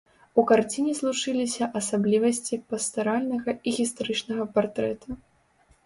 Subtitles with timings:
[0.39, 5.07] У карціне злучыліся асаблівасці пастаральнага і гістарычнага партрэта.